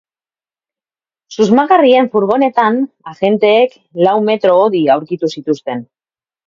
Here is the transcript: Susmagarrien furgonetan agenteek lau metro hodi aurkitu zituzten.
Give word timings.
Susmagarrien 1.35 2.09
furgonetan 2.15 2.81
agenteek 3.13 3.79
lau 4.09 4.19
metro 4.33 4.61
hodi 4.67 4.87
aurkitu 4.97 5.35
zituzten. 5.37 5.91